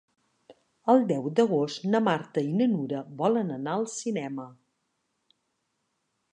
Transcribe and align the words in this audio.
El 0.93 1.03
deu 1.11 1.27
d'agost 1.39 1.85
na 1.95 2.01
Marta 2.07 2.45
i 2.49 2.57
na 2.63 2.69
Nura 2.73 3.03
volen 3.21 3.55
anar 3.61 3.77
al 3.81 3.87
cinema. 3.95 4.49